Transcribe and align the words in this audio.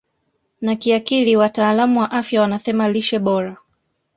na 0.61 0.75
kiakili 0.75 1.35
Wataalam 1.35 1.97
wa 1.97 2.11
afya 2.11 2.41
wanasema 2.41 2.89
lishe 2.89 3.19
bora 3.19 3.57